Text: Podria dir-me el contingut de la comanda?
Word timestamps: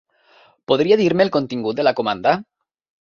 Podria 0.71 0.97
dir-me 1.01 1.25
el 1.27 1.31
contingut 1.37 1.77
de 1.81 1.85
la 1.89 1.93
comanda? 2.01 2.35